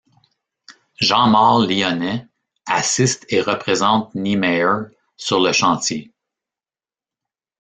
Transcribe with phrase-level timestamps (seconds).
[0.99, 2.25] Jean-Maur Lyonnet
[2.67, 6.11] assiste et représente Niemeyer sur le chantier.